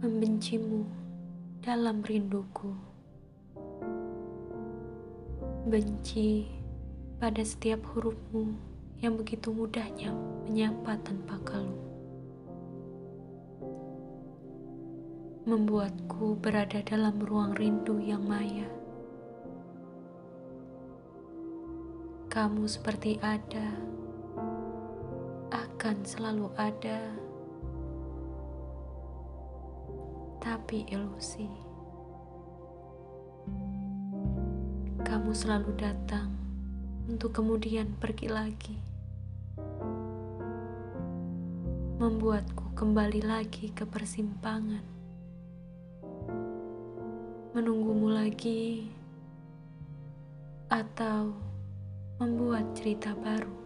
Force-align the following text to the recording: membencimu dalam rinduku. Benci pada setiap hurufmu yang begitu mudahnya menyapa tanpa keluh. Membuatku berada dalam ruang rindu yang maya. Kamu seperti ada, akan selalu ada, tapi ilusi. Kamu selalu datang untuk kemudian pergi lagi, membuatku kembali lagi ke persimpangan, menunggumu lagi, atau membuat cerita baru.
membencimu 0.00 0.88
dalam 1.60 2.00
rinduku. 2.00 2.72
Benci 5.68 6.48
pada 7.20 7.44
setiap 7.44 7.84
hurufmu 7.92 8.56
yang 9.04 9.20
begitu 9.20 9.52
mudahnya 9.52 10.16
menyapa 10.48 10.96
tanpa 11.04 11.36
keluh. 11.44 11.84
Membuatku 15.44 16.40
berada 16.40 16.80
dalam 16.80 17.20
ruang 17.20 17.52
rindu 17.52 18.00
yang 18.00 18.24
maya. 18.24 18.72
Kamu 22.32 22.64
seperti 22.64 23.20
ada, 23.20 23.68
akan 25.52 25.96
selalu 26.08 26.48
ada, 26.56 27.20
tapi 30.40 30.88
ilusi. 30.88 31.44
Kamu 35.04 35.36
selalu 35.36 35.76
datang 35.76 36.32
untuk 37.04 37.36
kemudian 37.36 37.92
pergi 38.00 38.32
lagi, 38.32 38.76
membuatku 42.00 42.72
kembali 42.72 43.20
lagi 43.20 43.68
ke 43.76 43.84
persimpangan, 43.84 44.84
menunggumu 47.52 48.08
lagi, 48.08 48.88
atau 50.72 51.36
membuat 52.16 52.64
cerita 52.72 53.12
baru. 53.12 53.59